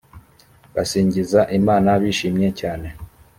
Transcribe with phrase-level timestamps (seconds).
[0.75, 2.87] basingiza imana bishimye cyane